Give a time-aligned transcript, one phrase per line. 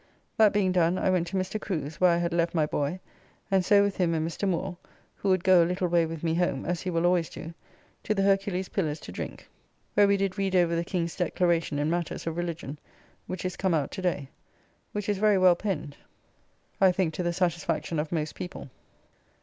[0.35, 1.61] That being done, I went to Mr.
[1.61, 2.99] Crew's, where I had left my boy,
[3.51, 4.49] and so with him and Mr.
[4.49, 4.75] Moore
[5.13, 7.53] (who would go a little way with me home, as he will always do)
[8.01, 9.47] to the Hercules Pillars to drink,
[9.93, 12.79] where we did read over the King's declaration in matters of religion,
[13.27, 14.27] which is come out to day,
[14.91, 15.95] which is very well penned,
[16.81, 18.71] I think to the satisfaction of most people.